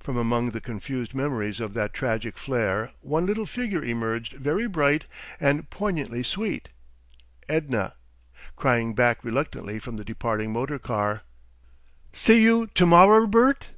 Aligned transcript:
From 0.00 0.16
among 0.16 0.50
the 0.50 0.60
confused 0.60 1.14
memories 1.14 1.60
of 1.60 1.72
that 1.74 1.92
tragic 1.94 2.36
flare 2.36 2.90
one 3.00 3.26
little 3.26 3.46
figure 3.46 3.80
emerged 3.84 4.32
very 4.32 4.66
bright 4.66 5.04
and 5.38 5.70
poignantly 5.70 6.24
sweet, 6.24 6.70
Edna, 7.48 7.94
crying 8.56 8.92
back 8.92 9.22
reluctantly 9.22 9.78
from 9.78 9.96
the 9.96 10.04
departing 10.04 10.52
motor 10.52 10.80
car, 10.80 11.22
"See 12.12 12.42
you 12.42 12.66
to 12.74 12.86
morrer, 12.86 13.28
Bert?" 13.28 13.68